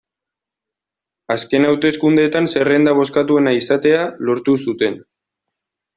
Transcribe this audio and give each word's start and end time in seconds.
Azken 1.35 1.67
hauteskundeetan 1.67 2.49
zerrenda 2.53 2.97
bozkatuena 3.03 3.53
izatea 3.61 4.03
lortu 4.31 4.57
zuten. 4.69 4.99